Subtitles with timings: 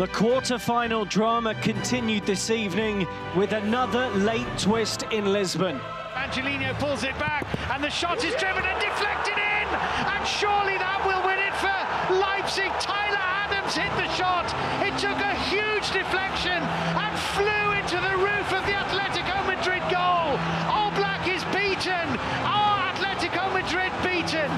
[0.00, 3.06] The quarter-final drama continued this evening
[3.36, 5.78] with another late twist in Lisbon.
[6.16, 11.04] Angelino pulls it back and the shot is driven and deflected in and surely that
[11.04, 12.72] will win it for Leipzig.
[12.80, 14.48] Tyler Adams hit the shot.
[14.80, 16.64] It took a huge deflection
[16.96, 20.40] and flew into the roof of the Atletico Madrid goal.
[20.72, 22.08] Oblak is beaten.
[22.48, 24.48] Are Atletico Madrid beaten?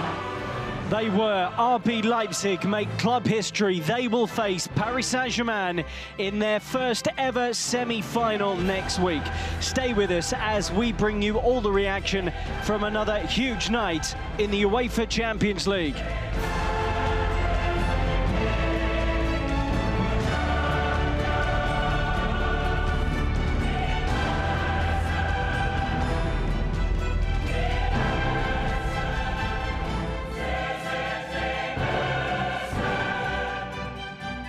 [0.92, 3.80] They were RB Leipzig make club history.
[3.80, 5.86] They will face Paris Saint-Germain
[6.18, 9.22] in their first ever semi-final next week.
[9.60, 12.30] Stay with us as we bring you all the reaction
[12.64, 15.96] from another huge night in the UEFA Champions League.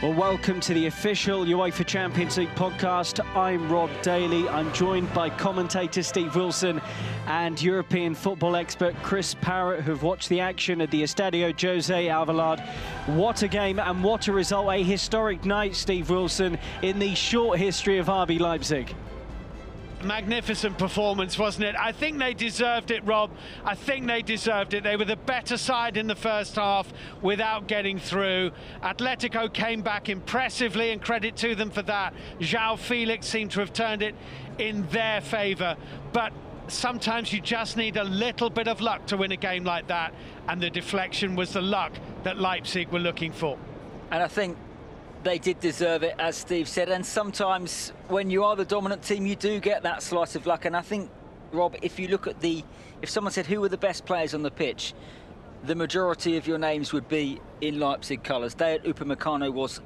[0.04, 3.26] Well, welcome to the official UEFA Champions League podcast.
[3.38, 4.50] I'm Rob Daly.
[4.50, 6.82] I'm joined by commentator Steve Wilson
[7.26, 12.60] and European football expert Chris Parrott, who've watched the action at the Estadio Jose Alvalade.
[13.16, 14.70] What a game and what a result.
[14.74, 18.94] A historic night, Steve Wilson, in the short history of RB Leipzig
[20.04, 21.76] magnificent performance, wasn't it?
[21.80, 23.32] I think they deserved it, Rob.
[23.64, 24.84] I think they deserved it.
[24.84, 28.52] They were the better side in the first half without getting through.
[28.82, 32.14] Atletico came back impressively, and credit to them for that.
[32.40, 34.16] João Felix seemed to have turned it
[34.58, 35.76] in their favour.
[36.12, 36.34] But
[36.68, 40.14] sometimes you just need a little bit of luck to win a game like that,
[40.48, 41.92] and the deflection was the luck
[42.24, 43.58] that Leipzig were looking for.
[44.12, 44.58] And I think
[45.24, 46.90] they did deserve it, as Steve said.
[46.90, 50.66] And sometimes when you are the dominant team, you do get that slice of luck.
[50.66, 51.10] And I think,
[51.52, 52.64] Rob, if you look at the,
[53.02, 54.94] if someone said who were the best players on the pitch,
[55.64, 58.54] the majority of your names would be in Leipzig colours.
[58.54, 59.80] Dayot Upamecano was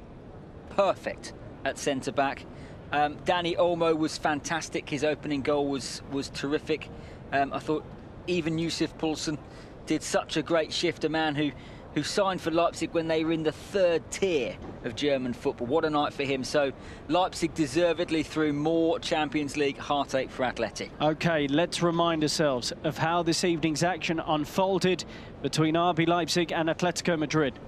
[0.70, 1.32] perfect
[1.64, 2.44] at centre back.
[2.90, 4.88] Um, Dani Olmo was fantastic.
[4.88, 6.88] His opening goal was was terrific.
[7.32, 7.84] Um, I thought
[8.26, 9.38] even Yussuf Poulsen
[9.86, 11.04] did such a great shift.
[11.04, 11.52] A man who
[11.94, 15.66] who signed for Leipzig when they were in the third tier of German football.
[15.66, 16.44] What a night for him.
[16.44, 16.72] So
[17.08, 20.90] Leipzig deservedly through more Champions League heartache for Atleti.
[21.00, 25.04] Okay, let's remind ourselves of how this evening's action unfolded
[25.42, 27.58] between RB Leipzig and Atletico Madrid.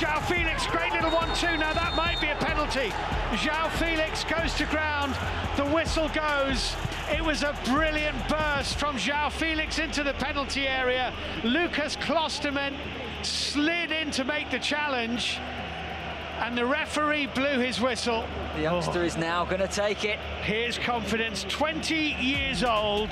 [0.00, 1.58] João Felix, great little one-two.
[1.58, 2.88] Now that might be a penalty.
[3.32, 5.14] João Felix goes to ground.
[5.58, 6.74] The whistle goes.
[7.12, 11.12] It was a brilliant burst from João Felix into the penalty area.
[11.44, 12.76] Lukas Klostermann
[13.20, 15.38] slid in to make the challenge.
[16.38, 18.24] And the referee blew his whistle.
[18.56, 19.04] The youngster oh.
[19.04, 20.18] is now going to take it.
[20.40, 23.10] Here's confidence, 20 years old.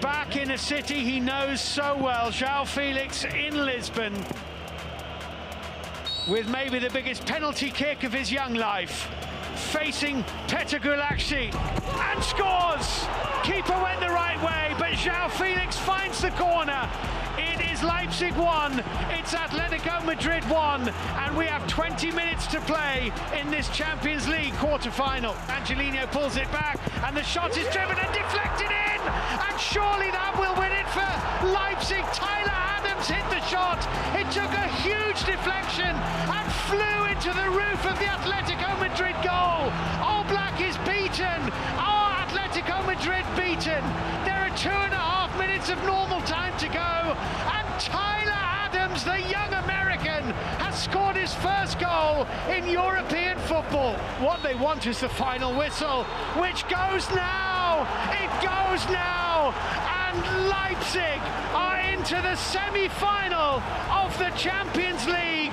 [0.00, 4.14] Back in a city he knows so well, João Felix in Lisbon.
[6.26, 9.08] With maybe the biggest penalty kick of his young life
[9.70, 13.06] facing Péter Gulácsi and scores!
[13.44, 16.90] Keeper went the right way, but João Felix finds the corner.
[17.38, 18.72] It is Leipzig 1,
[19.10, 24.54] it's Atletico Madrid 1, and we have 20 minutes to play in this Champions League
[24.54, 25.32] quarter-final.
[25.48, 29.00] Angelino pulls it back, and the shot is driven and deflected in,
[29.46, 32.02] and surely that will win it for Leipzig.
[32.12, 32.65] Tyler
[33.04, 33.78] Hit the shot.
[34.18, 39.70] It took a huge deflection and flew into the roof of the Atletico Madrid goal.
[40.02, 41.52] Oblak is beaten.
[41.78, 43.84] Are Atletico Madrid beaten?
[44.24, 47.14] There are two and a half minutes of normal time to go,
[47.54, 50.24] and Tyler Adams, the young American,
[50.58, 53.94] has scored his first goal in European football.
[54.18, 56.02] What they want is the final whistle,
[56.40, 57.86] which goes now.
[58.10, 59.95] It goes now.
[60.06, 61.20] And Leipzig
[61.52, 65.52] are into the semi-final of the Champions League.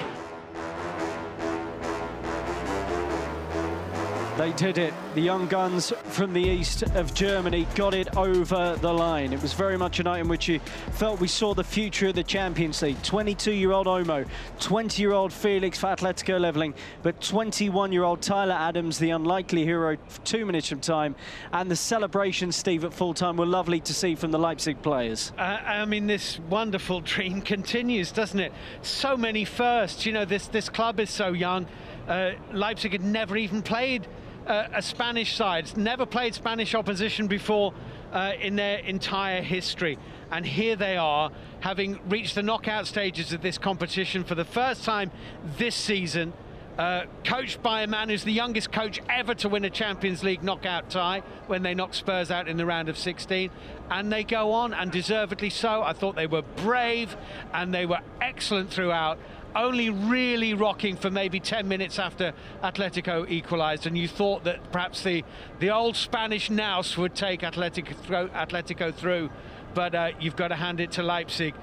[4.38, 4.94] They did it.
[5.14, 9.32] The young guns from the east of Germany got it over the line.
[9.32, 10.58] It was very much a night in which you
[10.94, 12.98] felt we saw the future of the Champions League.
[13.04, 14.28] 22-year-old Olmo,
[14.60, 16.74] 20-year-old Felix for Atletico levelling,
[17.04, 21.16] but 21-year-old Tyler Adams, the unlikely hero, two minutes from time.
[21.52, 25.32] And the celebrations, Steve, at full time were lovely to see from the Leipzig players.
[25.38, 28.52] Uh, I mean, this wonderful dream continues, doesn't it?
[28.82, 30.08] So many firsts.
[30.08, 31.68] You know, this, this club is so young.
[32.08, 34.08] Uh, Leipzig had never even played
[34.48, 35.76] uh, a Spanish side.
[35.78, 37.74] Never played Spanish opposition before
[38.12, 39.98] uh, in their entire history.
[40.32, 44.84] And here they are, having reached the knockout stages of this competition for the first
[44.84, 45.12] time
[45.58, 46.34] this season.
[46.78, 50.42] Uh, coached by a man who's the youngest coach ever to win a Champions League
[50.42, 53.52] knockout tie when they knocked Spurs out in the round of 16.
[53.92, 55.84] And they go on, and deservedly so.
[55.84, 57.16] I thought they were brave
[57.54, 59.20] and they were excellent throughout.
[59.56, 62.34] Only really rocking for maybe 10 minutes after
[62.64, 65.24] Atletico equalised, and you thought that perhaps the,
[65.60, 69.30] the old Spanish nous would take Atletico, Atletico through,
[69.74, 71.54] but uh, you've got to hand it to Leipzig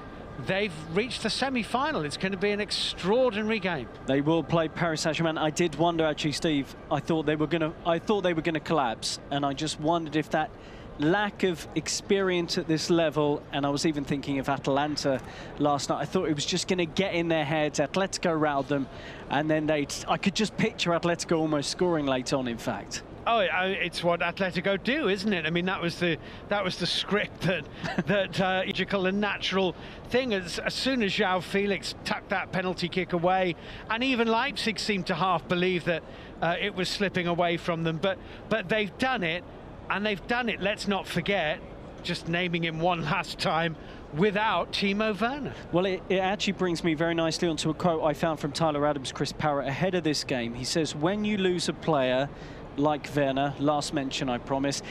[0.46, 2.04] they've reached the semi-final.
[2.04, 3.88] It's going to be an extraordinary game.
[4.06, 5.38] They will play Paris Saint-Germain.
[5.38, 6.74] I did wonder actually, Steve.
[6.90, 7.72] I thought they were going to.
[7.86, 10.50] I thought they were going to collapse, and I just wondered if that
[11.00, 15.20] lack of experience at this level, and I was even thinking of Atalanta
[15.58, 16.00] last night.
[16.00, 17.78] I thought it was just going to get in their heads.
[17.78, 18.88] Atletico routed them,
[19.30, 19.86] and then they.
[20.06, 22.48] I could just picture Atletico almost scoring late on.
[22.48, 23.02] In fact.
[23.26, 25.44] Oh, it's what Atletico do, isn't it?
[25.44, 26.16] I mean, that was the
[26.48, 27.64] that was the script that
[28.06, 29.74] that uh, logical and natural
[30.08, 30.32] thing.
[30.32, 33.56] As, as soon as João Felix tucked that penalty kick away,
[33.90, 36.02] and even Leipzig seemed to half believe that
[36.40, 37.98] uh, it was slipping away from them.
[37.98, 38.18] But
[38.48, 39.44] but they've done it,
[39.90, 40.60] and they've done it.
[40.60, 41.60] Let's not forget,
[42.02, 43.76] just naming him one last time
[44.14, 45.54] without Timo Werner.
[45.72, 48.86] Well, it, it, actually brings me very nicely onto a quote I found from Tyler
[48.86, 50.54] Adams, Chris Parrott, ahead of this game.
[50.54, 52.28] He says, when you lose a player
[52.76, 54.82] like Werner, last mention I promise,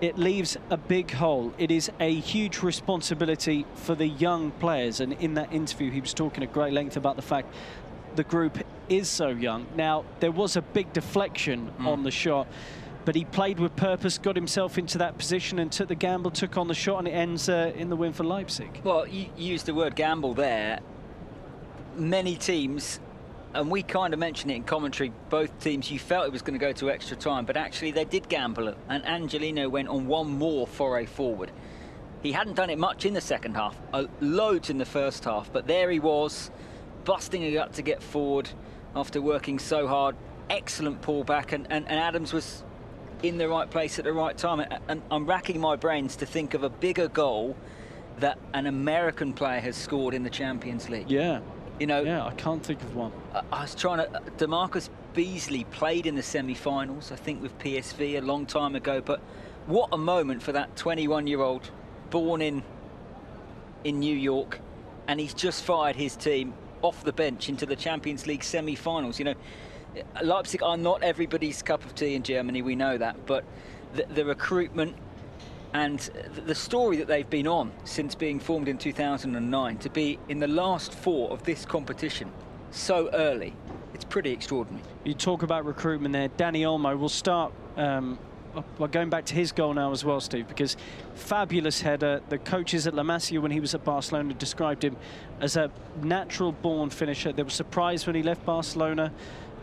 [0.00, 1.54] it leaves a big hole.
[1.56, 5.00] It is a huge responsibility for the young players.
[5.00, 7.54] And in that interview, he was talking at great length about the fact
[8.14, 9.66] the group is so young.
[9.74, 11.86] Now, there was a big deflection mm.
[11.86, 12.46] on the shot,
[13.06, 16.58] but he played with purpose, got himself into that position and took the gamble, took
[16.58, 18.82] on the shot, and it ends uh, in the win for Leipzig.
[18.84, 20.80] Well, you used the word gamble there.
[21.96, 23.00] Many teams
[23.56, 26.58] and we kind of mentioned it in commentary, both teams, you felt it was going
[26.58, 30.06] to go to extra time, but actually they did gamble it, and Angelino went on
[30.06, 31.50] one more foray forward.
[32.22, 33.76] He hadn't done it much in the second half,
[34.20, 36.50] loads in the first half, but there he was,
[37.04, 38.50] busting a gut to get forward
[38.94, 40.16] after working so hard.
[40.50, 42.62] Excellent pullback, and, and, and Adams was
[43.22, 44.64] in the right place at the right time.
[44.88, 47.56] And I'm racking my brains to think of a bigger goal
[48.18, 51.10] that an American player has scored in the Champions League.
[51.10, 51.40] Yeah,
[51.78, 53.12] you know, yeah, I can't think of one.
[53.34, 54.10] I, I was trying to.
[54.10, 59.00] Uh, DaMarcus Beasley played in the semi-finals, I think, with PSV a long time ago.
[59.00, 59.20] But
[59.66, 61.70] what a moment for that 21-year-old,
[62.10, 62.62] born in
[63.84, 64.58] in New York,
[65.06, 69.18] and he's just fired his team off the bench into the Champions League semi-finals.
[69.18, 69.34] You know,
[70.22, 72.62] Leipzig are not everybody's cup of tea in Germany.
[72.62, 73.44] We know that, but
[73.94, 74.96] the, the recruitment
[75.72, 75.98] and
[76.46, 80.48] the story that they've been on since being formed in 2009 to be in the
[80.48, 82.30] last four of this competition
[82.70, 83.52] so early,
[83.94, 84.84] it's pretty extraordinary.
[85.04, 86.28] You talk about recruitment there.
[86.28, 88.18] Dani Olmo will start um,
[88.78, 90.76] well, going back to his goal now as well, Steve, because
[91.14, 92.20] fabulous header.
[92.28, 94.96] The coaches at La Masia, when he was at Barcelona, described him
[95.40, 95.70] as a
[96.02, 97.32] natural-born finisher.
[97.32, 99.12] They were surprised when he left Barcelona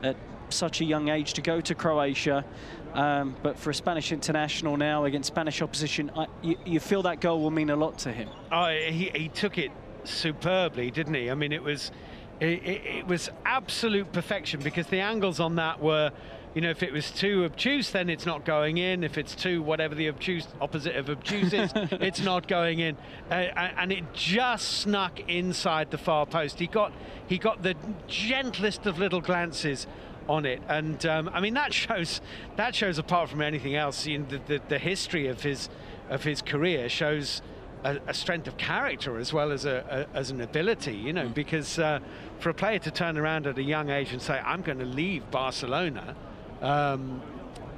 [0.03, 0.15] at
[0.49, 2.45] such a young age to go to Croatia.
[2.93, 7.21] Um, but for a Spanish international now against Spanish opposition, I, you, you, feel that
[7.21, 8.29] goal will mean a lot to him.
[8.51, 9.71] Oh, he, he took it
[10.03, 11.31] superbly, didn't he?
[11.31, 11.91] I mean, it was
[12.39, 16.11] it, it, it, was absolute perfection because the angles on that were,
[16.53, 19.03] you know, if it was too obtuse, then it's not going in.
[19.03, 22.95] If it's too whatever the obtuse opposite of obtuse is, it's not going in.
[23.31, 26.59] Uh, and it just snuck inside the far post.
[26.59, 26.93] He got
[27.27, 27.75] he got the
[28.07, 29.87] gentlest of little glances
[30.29, 30.61] on it.
[30.67, 32.21] And um, I mean that shows
[32.55, 35.69] that shows apart from anything else, you know, the, the, the history of his
[36.09, 37.41] of his career shows
[37.83, 40.95] a, a strength of character as well as a, a as an ability.
[40.95, 41.33] You know, mm.
[41.33, 41.99] because uh,
[42.39, 44.85] for a player to turn around at a young age and say, "I'm going to
[44.85, 46.15] leave Barcelona,"
[46.63, 47.21] um,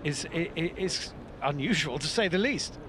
[0.03, 1.13] is is
[1.43, 2.79] unusual to say the least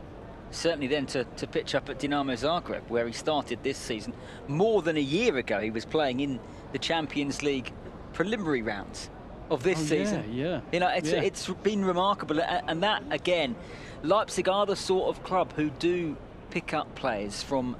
[0.50, 4.12] certainly then to, to pitch up at Dinamo Zagreb, where he started this season.
[4.48, 6.40] More than a year ago, he was playing in
[6.72, 7.72] the Champions League
[8.12, 9.10] preliminary rounds
[9.50, 10.24] of this oh, season.
[10.32, 10.60] Yeah, yeah.
[10.72, 11.20] You know, it's yeah.
[11.20, 13.54] it's been remarkable, and that again,
[14.02, 16.16] Leipzig are the sort of club who do
[16.50, 17.76] pick up players from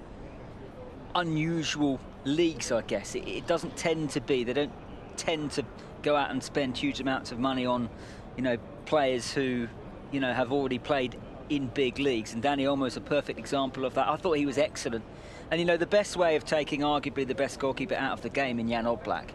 [1.15, 2.71] unusual leagues.
[2.71, 4.45] I guess it, it doesn't tend to be.
[4.45, 4.73] They don't
[5.17, 5.65] tend to
[6.07, 7.91] go out and spend huge amounts of money on,
[8.37, 9.67] you know, players who,
[10.13, 11.19] you know, have already played
[11.51, 12.33] in big leagues.
[12.33, 14.09] And Dani Olmo is a perfect example of that.
[14.09, 15.05] I thought he was excellent.
[15.51, 18.29] And you know, the best way of taking arguably the best goalkeeper out of the
[18.29, 19.31] game in Jan Oblak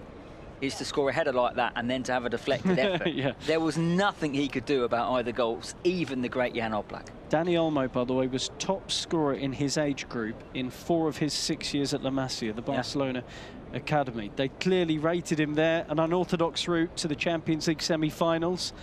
[0.61, 3.07] is to score a header like that and then to have a deflected effort.
[3.07, 3.33] yeah.
[3.47, 7.07] There was nothing he could do about either goals, even the great Jan Oblak.
[7.29, 11.17] Dani Olmo, by the way, was top scorer in his age group in four of
[11.17, 13.60] his six years at La Masia, the Barcelona yeah.
[13.73, 14.31] Academy.
[14.35, 18.73] They clearly rated him there, an unorthodox route to the Champions League semi-finals.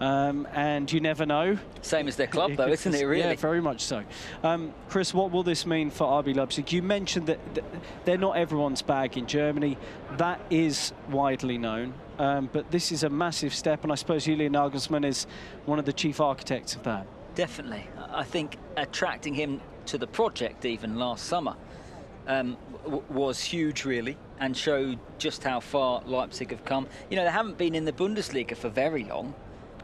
[0.00, 1.58] Um, and you never know.
[1.82, 3.30] Same as their club, though, isn't it, really?
[3.30, 4.04] Yeah, very much so.
[4.44, 6.72] Um, Chris, what will this mean for RB Leipzig?
[6.72, 7.40] You mentioned that
[8.04, 9.76] they're not everyone's bag in Germany.
[10.16, 11.94] That is widely known.
[12.18, 15.26] Um, but this is a massive step, and I suppose Julian Nagelsmann is
[15.66, 17.06] one of the chief architects of that.
[17.34, 17.86] Definitely.
[18.10, 21.54] I think attracting him to the project even last summer
[22.26, 22.56] um,
[23.08, 26.86] was huge, really, and show just how far Leipzig have come.
[27.10, 29.34] You know, they haven't been in the Bundesliga for very long.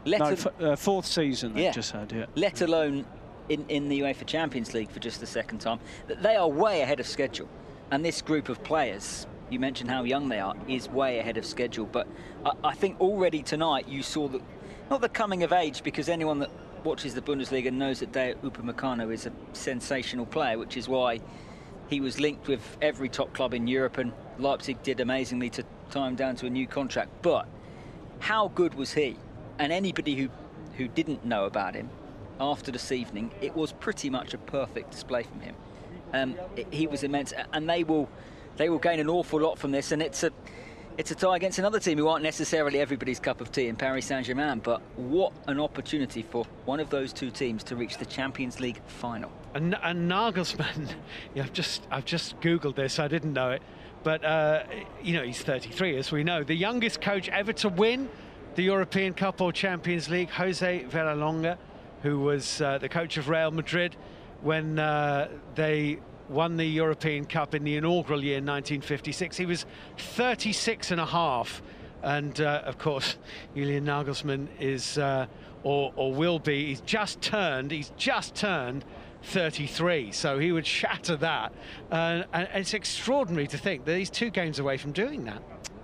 [0.05, 1.71] Let no, uh, fourth season they yeah.
[1.71, 2.25] just had, yeah.
[2.35, 3.05] Let alone
[3.49, 5.79] in, in the UEFA Champions League for just the second time.
[6.07, 7.49] They are way ahead of schedule.
[7.91, 11.45] And this group of players, you mentioned how young they are, is way ahead of
[11.45, 11.85] schedule.
[11.85, 12.07] But
[12.45, 14.41] I, I think already tonight you saw that,
[14.89, 16.51] not the coming of age, because anyone that
[16.83, 21.19] watches the Bundesliga knows that Dayot Upamecano is a sensational player, which is why
[21.89, 26.07] he was linked with every top club in Europe, and Leipzig did amazingly to tie
[26.07, 27.09] him down to a new contract.
[27.21, 27.47] But
[28.19, 29.17] how good was he?
[29.59, 30.29] and anybody who,
[30.77, 31.89] who didn't know about him
[32.39, 35.55] after this evening, it was pretty much a perfect display from him.
[36.13, 36.35] Um,
[36.71, 38.09] he was immense, and they will
[38.57, 39.91] they will gain an awful lot from this.
[39.91, 40.31] And it's a
[40.97, 44.05] it's a tie against another team who aren't necessarily everybody's cup of tea in Paris
[44.05, 44.59] Saint-Germain.
[44.59, 48.81] But what an opportunity for one of those two teams to reach the Champions League
[48.87, 49.31] final.
[49.55, 50.89] And, and Nagelsmann,
[51.33, 52.99] yeah, I've just I've just googled this.
[52.99, 53.61] I didn't know it,
[54.03, 54.63] but uh,
[55.01, 58.09] you know he's 33, as we know, the youngest coach ever to win
[58.55, 61.57] the European Cup or Champions League, Jose Villalonga,
[62.03, 63.95] who was uh, the coach of Real Madrid
[64.41, 69.37] when uh, they won the European Cup in the inaugural year 1956.
[69.37, 69.65] He was
[69.97, 71.61] 36 and a half.
[72.03, 73.17] And uh, of course,
[73.55, 75.27] Julian Nagelsmann is, uh,
[75.63, 78.83] or, or will be, he's just turned, he's just turned
[79.25, 80.11] 33.
[80.11, 81.53] So he would shatter that.
[81.91, 85.41] and it's extraordinary to think that he's two games away from doing that.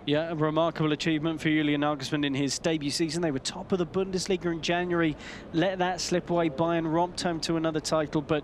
[0.07, 3.21] Yeah, a remarkable achievement for Julian Nagelsmann in his debut season.
[3.21, 5.15] They were top of the Bundesliga in January,
[5.53, 6.50] let that slip away.
[6.50, 8.43] Bayern romped home to another title, but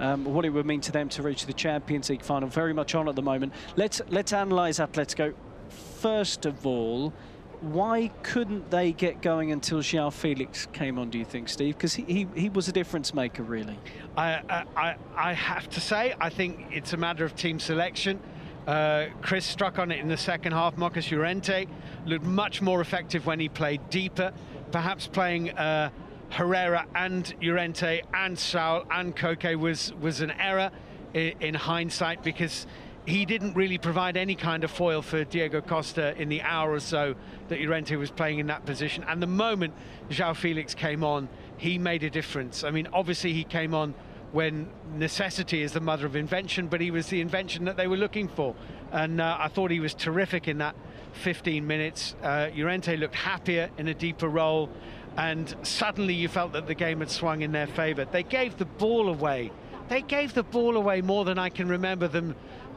[0.00, 2.96] um, what it would mean to them to reach the Champions League final, very much
[2.96, 3.52] on at the moment.
[3.76, 5.32] Let's let's analyse Atletico.
[5.68, 7.12] First of all,
[7.60, 11.76] why couldn't they get going until João Felix came on, do you think, Steve?
[11.76, 13.78] Because he, he, he, was a difference maker, really.
[14.16, 18.20] I, I, I have to say, I think it's a matter of team selection.
[18.66, 20.76] Uh, Chris struck on it in the second half.
[20.76, 21.66] Marcos Llorente
[22.04, 24.32] looked much more effective when he played deeper,
[24.72, 25.90] perhaps playing uh,
[26.30, 30.70] Herrera and Llorente and Saul and Koke was, was an error
[31.14, 32.66] in, in, hindsight because
[33.06, 36.80] he didn't really provide any kind of foil for Diego Costa in the hour or
[36.80, 37.14] so
[37.48, 39.04] that Llorente was playing in that position.
[39.04, 39.74] And the moment
[40.10, 42.64] João Felix came on, he made a difference.
[42.64, 43.94] I mean, obviously he came on
[44.32, 47.96] when necessity is the mother of invention, but he was the invention that they were
[47.96, 48.56] looking for.
[48.90, 50.74] And uh, I thought he was terrific in that
[51.12, 52.16] 15 minutes.
[52.22, 54.68] Uh, Llorente looked happier in a deeper role,
[55.16, 58.04] and suddenly you felt that the game had swung in their favour.
[58.04, 59.52] They gave the ball away.
[59.88, 62.34] They gave the ball away more than I can remember them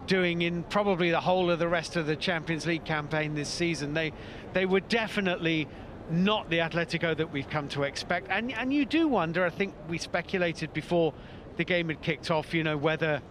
[0.10, 3.94] doing in probably the whole of the rest of the Champions League campaign this season.
[3.94, 4.12] They,
[4.54, 5.68] they were definitely
[6.10, 8.28] not the Atletico that we've come to expect.
[8.32, 11.14] And, and you do wonder, I think we speculated before
[11.58, 13.22] the game had kicked off, you know, whether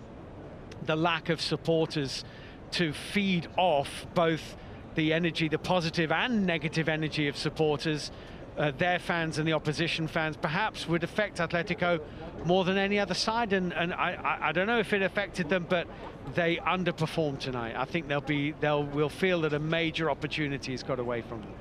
[0.87, 2.25] the lack of supporters
[2.71, 4.57] to feed off both
[4.95, 8.13] the energy, the positive and negative energy of supporters,
[8.59, 12.01] uh, their fans and the opposition fans, perhaps would affect Atletico
[12.45, 13.53] more than any other side.
[13.53, 15.87] And, and I, I, I don't know if it affected them, but
[16.35, 17.77] they underperformed tonight.
[17.77, 21.41] I think they'll be they'll will feel that a major opportunity has got away from
[21.41, 21.53] them.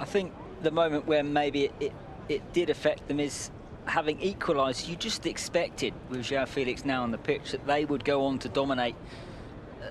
[0.00, 0.32] I think
[0.62, 1.92] the moment where maybe it, it,
[2.28, 3.50] it did affect them is
[3.86, 8.04] having equalised, you just expected with João Felix now on the pitch that they would
[8.04, 8.94] go on to dominate
[9.82, 9.86] uh,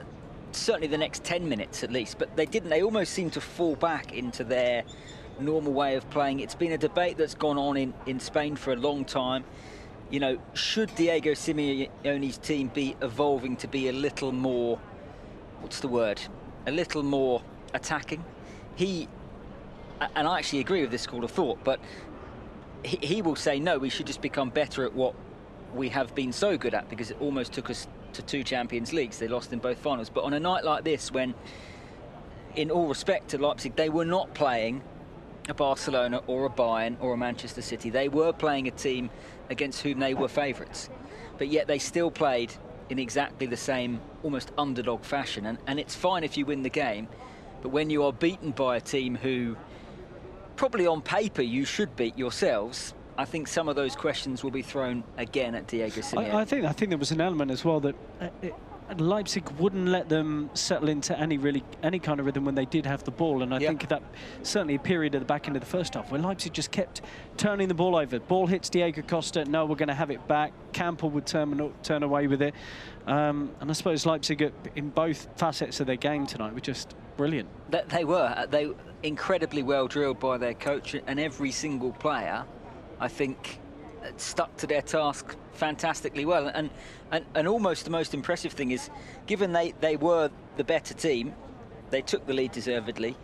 [0.51, 2.69] certainly the next 10 minutes at least, but they didn't.
[2.69, 4.83] They almost seemed to fall back into their
[5.41, 6.39] normal way of playing.
[6.39, 9.43] It's been a debate that's gone on in, in Spain for a long time.
[10.09, 14.79] You know, should Diego Simeone's team be evolving to be a little more,
[15.61, 16.21] what's the word,
[16.67, 17.41] a little more
[17.73, 18.23] attacking?
[18.75, 19.07] He,
[20.15, 21.79] and I actually agree with this school of thought, but
[22.83, 25.15] he, he will say, no, we should just become better at what
[25.73, 29.17] we have been so good at because it almost took us to two Champions Leagues.
[29.17, 30.09] They lost in both finals.
[30.09, 31.33] But on a night like this, when,
[32.55, 34.81] in all respect to Leipzig, they were not playing
[35.49, 37.89] a Barcelona or a Bayern or a Manchester City.
[37.89, 39.09] They were playing a team
[39.49, 40.89] against whom they were favourites.
[41.37, 42.53] But yet they still played
[42.89, 45.45] in exactly the same, almost underdog fashion.
[45.45, 47.07] And, and it's fine if you win the game.
[47.61, 49.55] But when you are beaten by a team who
[50.55, 54.61] probably on paper you should beat yourselves, I think some of those questions will be
[54.61, 56.33] thrown again at Diego Simeone.
[56.33, 58.53] I, I think I think there was an element as well that uh, it,
[58.99, 62.85] Leipzig wouldn't let them settle into any really any kind of rhythm when they did
[62.85, 63.67] have the ball, and I Yep.
[63.69, 64.03] think that
[64.43, 67.01] certainly a period at the back end of the first half where Leipzig just kept
[67.37, 68.19] turning the ball over.
[68.19, 70.51] Ball hits Diego Costa, no, we're going to have it back.
[70.73, 72.53] Kampl would turn turn away with it,
[73.07, 76.95] um, and I suppose Leipzig at- in both facets of their game tonight were just
[77.17, 77.47] brilliant.
[77.71, 78.33] That they were.
[78.35, 78.71] uh, They
[79.03, 82.43] incredibly well drilled by their coach, and every single player,
[82.99, 83.59] I think,
[84.17, 86.47] stuck to their task fantastically well.
[86.53, 86.69] And
[87.11, 88.89] and, and almost the most impressive thing is,
[89.27, 91.33] given they, they were the better team,
[91.89, 93.17] they took the lead deservedly.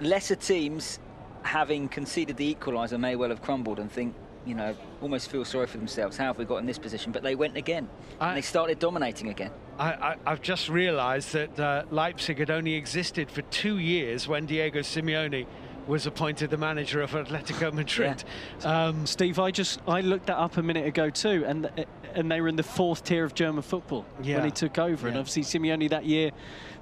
[0.00, 0.98] Lesser teams,
[1.42, 5.66] having conceded the equaliser, may well have crumbled and think, you know, almost feel sorry
[5.66, 6.18] for themselves.
[6.18, 7.12] How have we got in this position?
[7.12, 7.88] But they went again,
[8.20, 9.50] I- and they started dominating again.
[9.78, 14.44] I, I, I've just realised that uh, Leipzig had only existed for two years when
[14.44, 15.46] Diego Simeone
[15.86, 18.24] was appointed the manager of Atletico Madrid.
[18.64, 21.70] Um, Steve, I just I looked that up a minute ago too, and
[22.14, 24.36] and they were in the fourth tier of German football Yeah.
[24.36, 26.30] when he took over, and obviously Simeone that year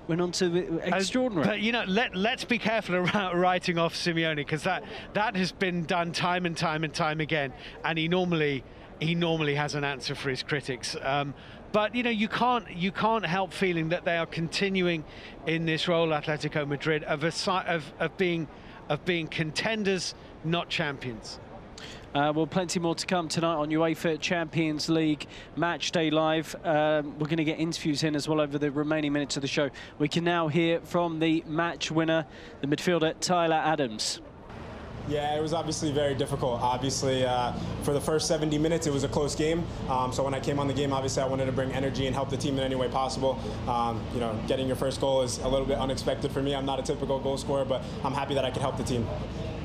[0.09, 1.47] went on to the- extraordinary.
[1.47, 5.53] But you know, let let's be careful about writing off Simeone because that that has
[5.53, 7.53] been done time and time and time again,
[7.85, 8.65] and he normally
[8.99, 10.95] he normally has an answer for his critics.
[11.03, 11.33] Um,
[11.73, 15.05] but you know, you can't you can't help feeling that they are continuing
[15.47, 17.33] in this role, Atletico Madrid, of a
[17.67, 18.49] of of being
[18.91, 21.39] of being contenders, not champions.
[22.13, 26.57] Uh, well, plenty more to come tonight on UEFA Champions League Match Day Live.
[26.65, 29.49] Um, we're going to get interviews in as well over the remaining minutes of the
[29.49, 29.71] show.
[30.01, 32.27] We can now hear from the match winner,
[32.61, 34.21] the midfielder Tyler Adams.
[35.09, 36.61] Yeah, it was obviously very difficult.
[36.61, 37.53] Obviously, uh,
[37.83, 39.65] for the first 70 minutes, it was a close game.
[39.89, 42.15] Um, so when I came on the game, obviously I wanted to bring energy and
[42.15, 43.39] help the team in any way possible.
[43.67, 46.55] Um, you know, getting your first goal is a little bit unexpected for me.
[46.55, 49.07] I'm not a typical goal scorer, but I'm happy that I could help the team.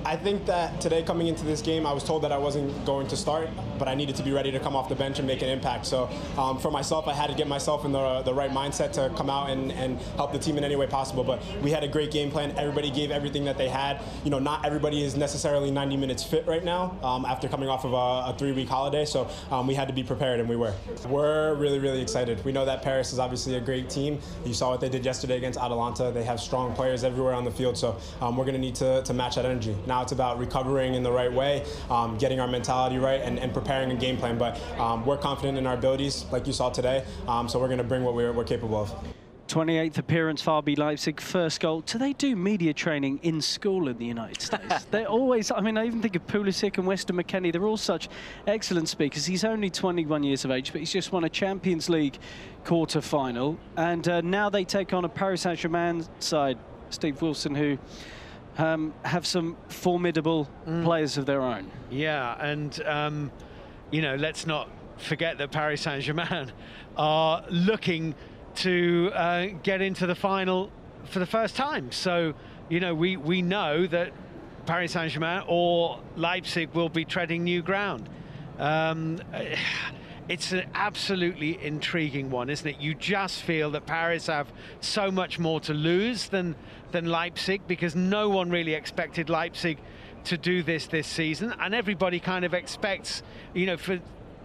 [0.05, 3.07] I think that today coming into this game, I was told that I wasn't going
[3.07, 5.41] to start, but I needed to be ready to come off the bench and make
[5.41, 5.87] an impact.
[5.87, 6.07] So
[6.37, 9.31] um, for myself, I had to get myself in the, the right mindset to come
[9.31, 11.23] out and, and help the team in any way possible.
[11.23, 12.53] But we had a great game plan.
[12.55, 13.99] Everybody gave everything that they had.
[14.23, 17.83] You know, not everybody is necessarily 90 minutes fit right now um, after coming off
[17.83, 19.05] of a, a three-week holiday.
[19.05, 20.73] So um, we had to be prepared, and we were.
[21.09, 22.45] We're really, really excited.
[22.45, 24.19] We know that Paris is obviously a great team.
[24.45, 26.11] You saw what they did yesterday against Atalanta.
[26.11, 27.75] They have strong players everywhere on the field.
[27.75, 29.75] So um, we're going to need to, to match that energy.
[29.87, 33.53] Now it's about recovering in the right way, um, getting our mentality right, and, and
[33.53, 34.37] preparing a game plan.
[34.37, 37.03] But um, we're confident in our abilities, like you saw today.
[37.27, 38.93] Um, so we're going to bring what we're, we're capable of.
[39.47, 41.81] 28th appearance for RB Leipzig, first goal.
[41.81, 44.85] Do they do media training in school in the United States?
[44.91, 47.51] They're always, I mean, I even think of Pulisic and Weston McKennie.
[47.51, 48.09] They're all such
[48.47, 49.25] excellent speakers.
[49.25, 52.17] He's only 21 years of age, but he's just won a Champions League
[52.63, 53.57] quarter final.
[53.77, 56.57] And uh, now they take on a Paris Saint Germain side,
[56.89, 57.77] Steve Wilson, who
[58.57, 60.49] um, have some formidable
[60.83, 61.71] players of their own.
[61.89, 63.31] Yeah, and um,
[63.91, 66.51] you know, let's not forget that Paris Saint-Germain
[66.97, 68.15] are looking
[68.55, 70.71] to uh, get into the final
[71.05, 71.91] for the first time.
[71.91, 72.33] So,
[72.69, 74.13] you know, we we know that
[74.65, 78.09] Paris Saint-Germain or Leipzig will be treading new ground.
[78.57, 79.19] Um,
[80.27, 82.79] it's an absolutely intriguing one, isn't it?
[82.79, 86.55] You just feel that Paris have so much more to lose than
[86.91, 89.77] than Leipzig because no one really expected Leipzig
[90.25, 93.21] to do this this season, and everybody kind of expects,
[93.53, 93.99] you know, for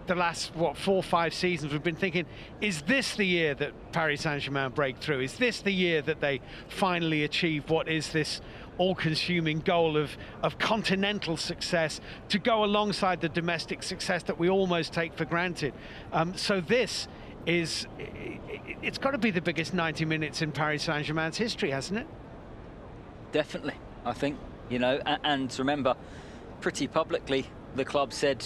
[0.07, 2.25] the last what four or five seasons we've been thinking
[2.59, 6.41] is this the year that Paris Saint-Germain break through is this the year that they
[6.67, 8.41] finally achieve what is this
[8.77, 14.93] all-consuming goal of of continental success to go alongside the domestic success that we almost
[14.93, 15.73] take for granted
[16.13, 17.07] um, so this
[17.45, 17.87] is
[18.81, 22.07] it's got to be the biggest 90 minutes in Paris Saint-Germain's history hasn't it
[23.31, 24.37] Definitely, I think.
[24.69, 25.95] You know, and remember,
[26.61, 28.45] pretty publicly, the club said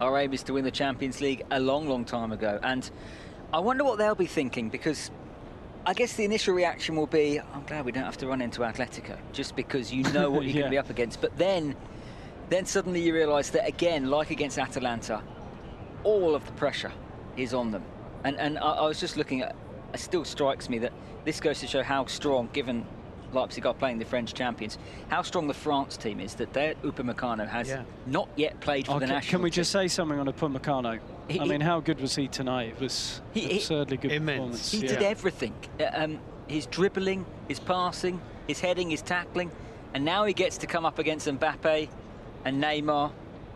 [0.00, 2.58] our aim is to win the Champions League a long, long time ago.
[2.62, 2.90] And
[3.52, 5.10] I wonder what they'll be thinking because
[5.86, 8.60] I guess the initial reaction will be, I'm glad we don't have to run into
[8.62, 11.20] Atletico, just because you know what you're going to be up against.
[11.20, 11.76] But then,
[12.48, 15.22] then suddenly you realise that again, like against Atalanta,
[16.02, 16.92] all of the pressure
[17.36, 17.82] is on them.
[18.24, 19.54] And and I, I was just looking at,
[19.92, 20.92] it still strikes me that
[21.26, 22.86] this goes to show how strong, given
[23.32, 26.34] Leipzig are playing the French champions, how strong the France team is.
[26.36, 27.82] That their Upamecano has Yeah.
[28.06, 29.30] not yet played for Oh, the can, national.
[29.30, 29.56] can we team.
[29.56, 31.00] just say something on Upamecano?
[31.28, 32.74] He- I mean, how good was he tonight?
[32.76, 34.36] It was He- he- absurdly good Immense.
[34.38, 34.70] performance.
[34.72, 34.88] He yeah.
[34.88, 35.54] did everything.
[35.80, 39.50] Uh, Um, his dribbling, his passing, his heading, his tackling,
[39.94, 41.88] and now he gets to come up against Mbappe
[42.44, 43.10] and Neymar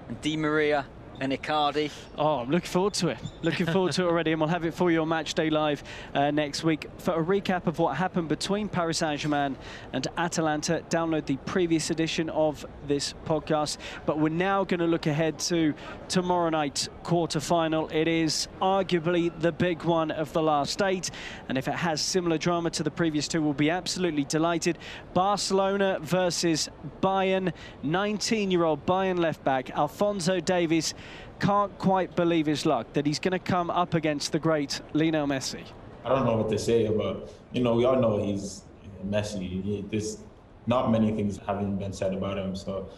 [0.09, 0.87] and Di Maria
[1.21, 1.91] and Icardi.
[2.17, 3.19] Oh, I'm looking forward to it.
[3.43, 5.83] Looking forward to it already, and we'll have it for you on Match Day Live
[6.15, 6.87] uh, next week.
[6.99, 9.57] For a recap of what happened between Paris Saint-Germain
[9.93, 13.79] and Atalanta, download the previous edition of this podcast.
[14.07, 15.75] But we're now going to look ahead to
[16.09, 17.89] tomorrow night's quarter-final.
[17.89, 21.11] It is arguably the big one of the last eight,
[21.49, 24.79] and if it has similar drama to the previous two, we'll be absolutely delighted.
[25.15, 26.69] Barcelona versus
[27.01, 27.53] Bayern.
[27.85, 30.95] 19-year-old Bayern left-back Alphonso Davies
[31.39, 35.27] can't quite believe his luck that he's going to come up against the great Lionel
[35.27, 35.65] Messi.
[36.05, 38.63] I don't know what to say, but you know, we all know he's
[39.07, 39.49] Messi.
[39.49, 40.19] He, there's
[40.67, 42.55] not many things having been said about him.
[42.55, 42.89] So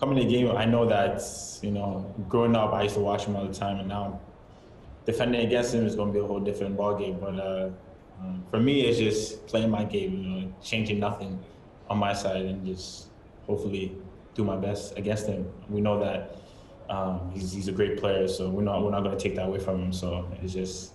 [0.00, 1.22] coming to the game, I know that
[1.62, 4.20] you know, growing up, I used to watch him all the time, and now
[5.06, 7.18] defending against him is going to be a whole different ball game.
[7.20, 7.70] But uh,
[8.20, 11.38] um, for me, it's just playing my game, you know, changing nothing
[11.88, 13.08] on my side, and just
[13.46, 13.96] hopefully
[14.34, 15.50] do my best against him.
[15.68, 16.41] We know that
[16.92, 19.46] um, he's, he's a great player, so we're not we're not going to take that
[19.46, 19.92] away from him.
[19.92, 20.92] So it's just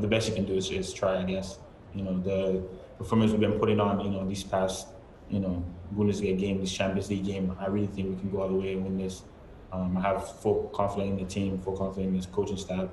[0.00, 1.58] the best you can do is just try, I guess.
[1.94, 2.62] You know the
[2.96, 4.88] performance we've been putting on, you know, these past
[5.28, 5.62] you know
[5.94, 7.54] Bundesliga game, this Champions League game.
[7.60, 9.22] I really think we can go all the way and win this.
[9.70, 12.88] Um, I have full confidence in the team, full confidence in this coaching staff,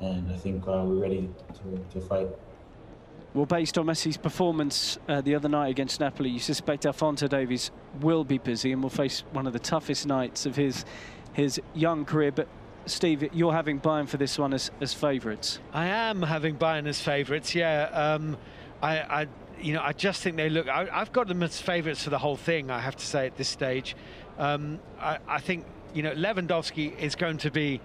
[0.00, 2.28] and I think uh, we're ready to, to fight.
[3.32, 7.70] Well, based on Messi's performance uh, the other night against Napoli, you suspect Alphonso Davies
[8.00, 10.86] will be busy and will face one of the toughest nights of his
[11.36, 12.32] his young career.
[12.32, 12.48] But
[12.86, 15.58] Steve, you're having Bayern for this one as, as favourites.
[15.72, 17.54] I am having Bayern as favourites.
[17.54, 18.38] Yeah, um,
[18.82, 19.26] I, I,
[19.60, 20.66] you know, I just think they look.
[20.66, 22.70] I, have got them as favourites for the whole thing.
[22.70, 23.94] I have to say at this stage,
[24.38, 27.80] um, I, I think you know Lewandowski is going to be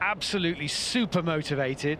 [0.00, 1.98] absolutely super motivated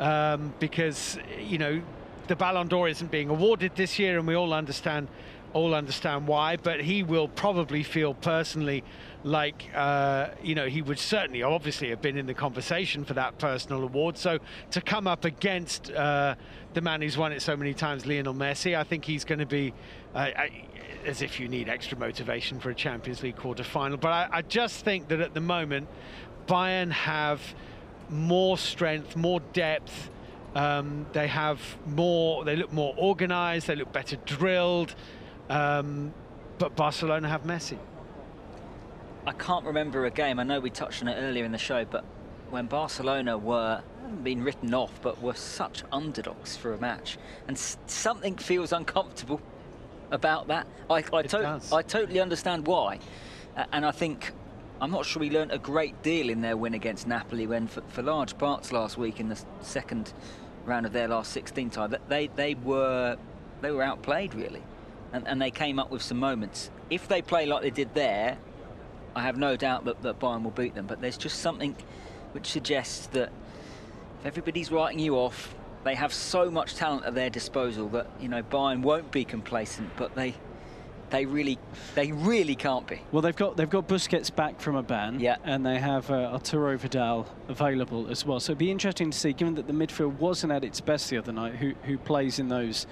[0.00, 1.82] um, because you know
[2.28, 5.08] the Ballon d'Or isn't being awarded this year, and we all understand
[5.52, 6.56] all understand why.
[6.56, 8.84] But he will probably feel personally
[9.26, 13.38] like uh, you know he would certainly obviously have been in the conversation for that
[13.38, 14.16] personal award.
[14.16, 14.38] So
[14.70, 16.36] to come up against uh,
[16.74, 19.46] the man who's won it so many times, Lionel Messi, I think he's going to
[19.46, 19.74] be.
[20.14, 20.30] Uh,
[21.04, 23.96] as if you need extra motivation for a Champions League quarter-final.
[23.96, 25.86] But I, I just think that at the moment,
[26.48, 27.40] Bayern have
[28.10, 30.10] more strength, more depth,
[30.56, 34.96] um, they have more, they look more organised, they look better drilled,
[35.48, 36.12] um,
[36.58, 37.78] but Barcelona have Messi.
[39.26, 41.84] I can't remember a game, I know we touched on it earlier in the show,
[41.84, 42.04] but
[42.50, 43.82] when Barcelona were,
[44.22, 49.40] been written off, but were such underdogs for a match, and something feels uncomfortable
[50.12, 50.68] about that.
[50.88, 53.00] I, I, to I totally understand why,
[53.56, 54.32] uh, and I think
[54.80, 57.80] I'm not sure we learnt a great deal in their win against Napoli when, for,
[57.88, 60.12] for large parts last week in the second
[60.64, 61.88] round of their last 16 tie.
[62.08, 63.16] They they were
[63.60, 64.62] they were outplayed really,
[65.12, 66.70] and, and they came up with some moments.
[66.90, 68.38] If they play like they did there,
[69.16, 70.86] I have no doubt that, that Bayern will beat them.
[70.86, 71.74] But there's just something
[72.32, 73.32] which suggests that
[74.20, 78.28] if everybody's writing you off, they have so much talent at their disposal that you
[78.28, 80.34] know Bayern won't be complacent, but they
[81.10, 81.58] they really,
[81.94, 83.00] they really can't be.
[83.12, 86.30] Well, they've got they've got Busquets back from a ban, yeah, and they have uh,
[86.32, 88.40] Arturo Vidal available as well.
[88.40, 91.18] So it'd be interesting to see, given that the midfield wasn't at its best the
[91.18, 92.86] other night, who who plays in those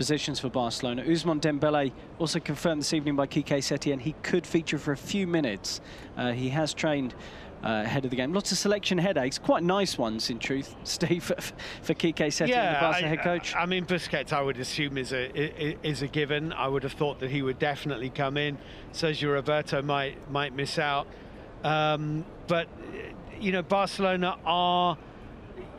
[0.00, 1.04] positions for Barcelona.
[1.04, 5.26] Ousmane Dembele also confirmed this evening by Quique Setien he could feature for a few
[5.26, 5.82] minutes.
[6.16, 7.14] Uh, he has trained
[7.62, 8.32] uh, ahead of the game.
[8.32, 11.36] Lots of selection headaches, quite nice ones in truth, Steve, for,
[11.82, 13.54] for Quique Setien, yeah, the Barca head coach.
[13.54, 16.54] I mean, Busquets, I would assume is a is a given.
[16.54, 18.56] I would have thought that he would definitely come in.
[18.92, 21.08] Sergi Roberto might might miss out,
[21.62, 22.68] um, but
[23.38, 24.96] you know, Barcelona are.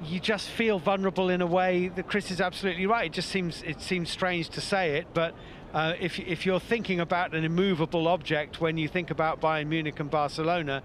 [0.04, 3.06] You just feel vulnerable in a way that Chris is absolutely right.
[3.06, 5.36] It just seems it seems strange to say it, but
[5.74, 10.00] uh, if if you're thinking about an immovable object when you think about Bayern Munich
[10.00, 10.82] and Barcelona,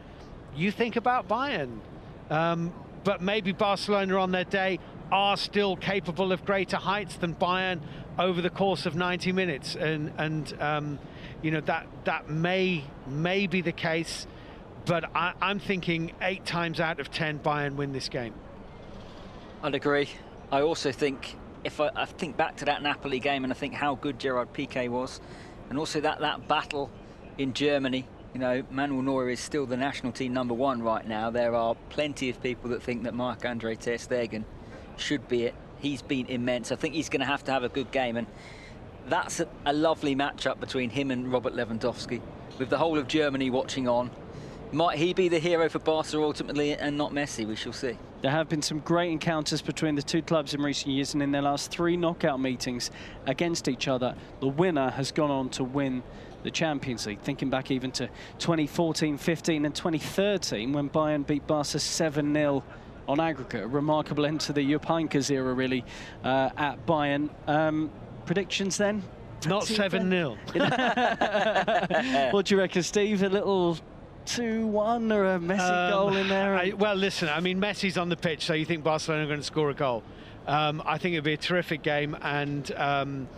[0.55, 1.79] you think about Bayern.
[2.31, 2.73] Um,
[3.05, 4.81] but maybe Barcelona on their day
[5.13, 7.81] are still capable of greater heights than Bayern
[8.19, 10.99] over the course of 90 minutes, and and um,
[11.43, 14.27] you know that that may may be the case,
[14.85, 18.35] but I, am thinking eight times out of ten Bayern win this game.
[19.63, 20.09] I'd agree.
[20.53, 23.75] I also think if I, I think back to that Napoli game and I think
[23.75, 25.21] how good Gerard Piqué was,
[25.71, 26.91] and also that that battle
[27.39, 31.31] in Germany you know, Manuel Neuer is still the national team number one right now.
[31.31, 34.45] There are plenty of people that think that Marc-Andre Ter Stegen
[34.99, 35.55] should be it.
[35.79, 36.71] He's been immense.
[36.71, 38.19] I think he's going to have to have a good game.
[38.19, 38.27] And
[39.09, 42.21] that's a, a lovely matchup between him and Robert Lewandowski,
[42.59, 44.11] with the whole of Germany watching on.
[44.71, 47.47] Might he be the hero for Barca ultimately and not Messi?
[47.47, 47.97] We shall see.
[48.27, 51.31] There have been some great encounters between the two clubs in recent years, and in
[51.31, 52.91] their last three knockout meetings
[53.25, 56.03] against each other, the winner has gone on to win
[56.43, 57.21] the Champions League.
[57.21, 58.09] Thinking back even to
[58.41, 62.65] 2014, 15, and 2013 when Bayern beat Barca 7 0
[63.07, 63.63] on aggregate.
[63.63, 64.91] A remarkable end to the Jupp
[65.31, 65.85] era, really,
[66.25, 67.31] uh, at Bayern.
[67.47, 67.93] Um,
[68.25, 69.05] predictions then?
[69.47, 70.37] Not 7 0.
[72.33, 73.23] what do you reckon, Steve?
[73.23, 73.79] A little
[74.27, 76.55] 2 1 or a Messi um, goal in there?
[76.55, 79.41] I, well, listen, I mean, Messi's on the pitch, so you think Barcelona are going
[79.41, 80.03] to score a goal.
[80.47, 83.29] Um, I think it'd be a terrific game, and um,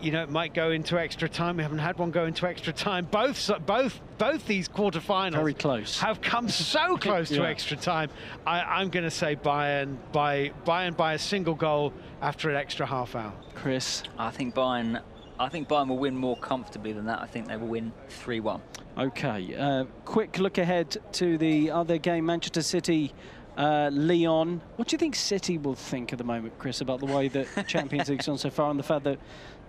[0.00, 1.56] you know, it might go into extra time.
[1.56, 3.06] We haven't had one go into extra time.
[3.06, 7.38] Both, both, both these quarterfinals very close have come so close yeah.
[7.38, 8.10] to extra time.
[8.46, 12.86] I, am going to say Bayern by Bayern by a single goal after an extra
[12.86, 13.32] half hour.
[13.54, 15.02] Chris, I think Bayern.
[15.38, 17.20] I think Bayern will win more comfortably than that.
[17.20, 18.60] I think they will win 3-1.
[18.98, 23.12] Okay, uh, quick look ahead to the other game, Manchester City
[23.56, 24.60] uh, Lyon.
[24.76, 27.46] What do you think City will think at the moment, Chris, about the way that
[27.68, 29.18] Champions League's gone so far and the fact that,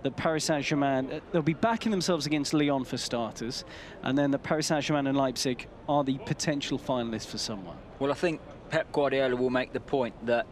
[0.02, 3.64] that Paris Saint-Germain, uh, they'll be backing themselves against Lyon for starters,
[4.02, 7.76] and then the Paris Saint-Germain and Leipzig are the potential finalists for someone?
[7.98, 10.46] Well, I think Pep Guardiola will make the point that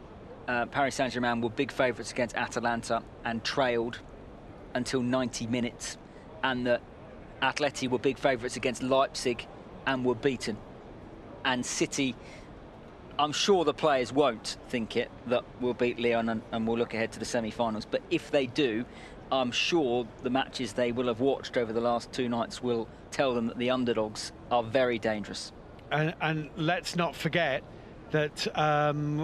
[0.48, 4.00] uh, Paris Saint-Germain were big favourites against Atalanta and trailed
[4.74, 5.96] until 90 minutes,
[6.42, 6.83] and that
[7.42, 9.46] Atleti were big favourites against Leipzig
[9.87, 10.57] and were beaten.
[11.44, 12.16] And City
[13.18, 16.94] I'm sure the players won't think it that we'll beat Lyon and, and we'll look
[16.94, 17.87] ahead to the semi-finals.
[17.87, 18.85] But if they do,
[19.33, 23.35] I'm sure the matches they will have watched over the last two nights will tell
[23.35, 25.52] them that the underdogs are very dangerous.
[25.90, 27.62] And, and let's not forget
[28.11, 29.20] that um,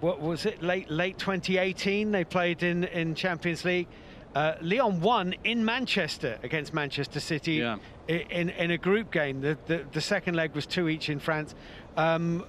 [0.00, 3.88] what was it late late 2018 they played in in Champions League.
[4.36, 7.78] Uh, Lyon won in Manchester against Manchester City yeah.
[8.06, 9.40] in in a group game.
[9.40, 11.54] The, the, the second leg was two each in France.
[11.96, 12.44] Um,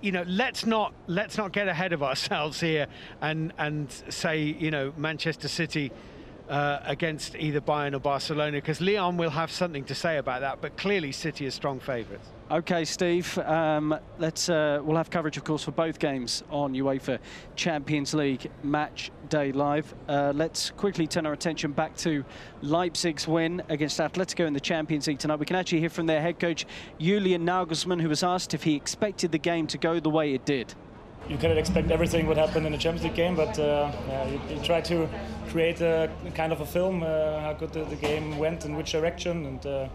[0.00, 2.86] you know, let's not let's not get ahead of ourselves here
[3.20, 5.90] and and say you know Manchester City
[6.52, 10.60] uh, against either Bayern or Barcelona because Lyon will have something to say about that.
[10.60, 12.28] But clearly, City are strong favourites.
[12.50, 13.38] Okay, Steve.
[13.38, 17.20] Um, let's uh, we'll have coverage, of course, for both games on UEFA
[17.56, 19.94] Champions League Match Day Live.
[20.06, 22.22] Uh, let's quickly turn our attention back to
[22.60, 25.38] Leipzig's win against Atletico in the Champions League tonight.
[25.38, 26.66] We can actually hear from their head coach
[27.00, 30.44] Julian Nagelsmann, who was asked if he expected the game to go the way it
[30.44, 30.74] did
[31.28, 34.40] you cannot expect everything would happen in a Champions League game, but uh, yeah, you,
[34.50, 35.08] you, try to
[35.48, 38.92] create a kind of a film uh, how good the, the, game went in which
[38.92, 39.88] direction, and uh,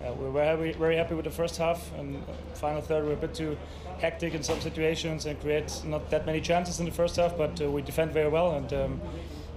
[0.00, 1.92] yeah, we were very, very happy with the first half.
[1.96, 2.22] And
[2.54, 3.56] final third, we were a bit too
[4.00, 7.60] hectic in some situations and create not that many chances in the first half, but
[7.60, 8.56] uh, we defend very well.
[8.56, 9.00] And um,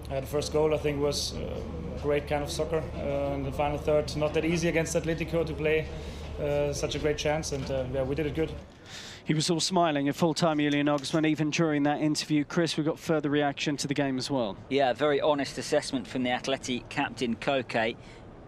[0.09, 1.59] the first goal, I think, was uh,
[2.03, 2.83] great kind of soccer.
[2.95, 5.87] Uh, in the final third, not that easy against Atletico to play
[6.73, 8.51] such a great chance, and yeah, we did it good.
[9.25, 12.43] He was all smiling at full time, Julian Nagelsmann, even during that interview.
[12.43, 14.55] Chris, we got further reaction to the game as well.
[14.69, 17.95] Yeah, a very honest assessment from the Athletic captain Koke.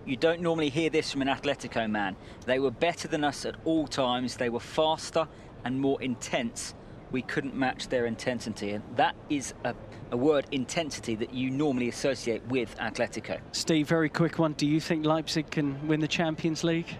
[0.06, 2.16] You don't normally hear this from an Atletico man.
[2.46, 4.38] They were better than us at all times.
[4.38, 5.28] They were faster
[5.66, 6.76] and more intense.
[7.10, 8.74] We couldn't match their intensity.
[8.74, 9.74] And that is a,
[10.12, 13.40] a word, intensity, that you normally associate with Atletico.
[13.52, 14.54] Steve, very quick one.
[14.54, 16.96] Do you think Leipzig can win the Champions League?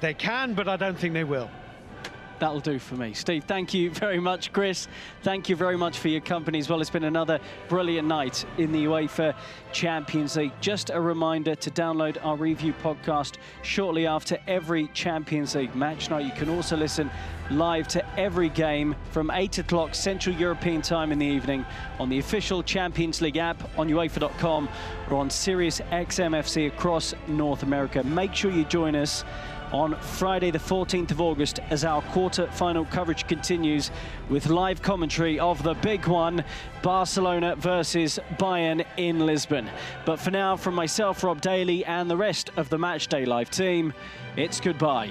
[0.00, 1.48] They can, but I don't think they will
[2.38, 3.14] that'll do for me.
[3.14, 4.52] Steve, thank you very much.
[4.52, 4.88] Chris,
[5.22, 6.80] thank you very much for your company as well.
[6.80, 9.34] It's been another brilliant night in the UEFA
[9.72, 10.52] Champions League.
[10.60, 16.24] Just a reminder to download our review podcast shortly after every Champions League match night.
[16.24, 17.10] You can also listen
[17.50, 21.64] live to every game from 8 o'clock Central European time in the evening
[21.98, 24.68] on the official Champions League app on UEFA.com
[25.10, 28.02] or on Sirius XMFC across North America.
[28.02, 29.24] Make sure you join us
[29.72, 33.90] on Friday, the 14th of August, as our quarter final coverage continues
[34.28, 36.44] with live commentary of the big one
[36.82, 39.68] Barcelona versus Bayern in Lisbon.
[40.04, 43.92] But for now, from myself, Rob Daly, and the rest of the Matchday Live team,
[44.36, 45.10] it's goodbye.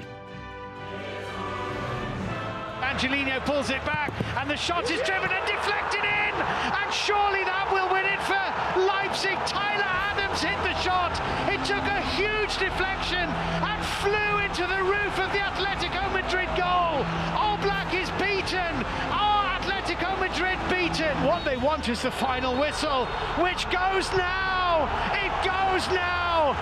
[2.82, 7.68] Angelino pulls it back, and the shot is driven and deflected in, and surely that
[7.72, 9.38] will win it for Leipzig.
[9.46, 11.12] Tyler Adams hit the shot.
[11.52, 17.04] It took a huge deflection and flew into the roof of the Atletico Madrid goal.
[17.36, 18.74] Oblak is beaten.
[19.12, 21.16] Oh, Atletico Madrid beaten.
[21.26, 23.06] What they want is the final whistle,
[23.44, 24.88] which goes now.
[25.14, 26.56] It goes now.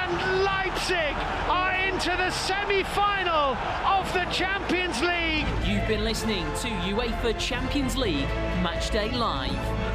[0.00, 1.16] And Leipzig
[1.48, 3.56] are into the semi-final
[3.86, 5.46] of the Champions League.
[5.64, 8.28] You've been listening to UEFA Champions League
[8.62, 9.87] Matchday Live.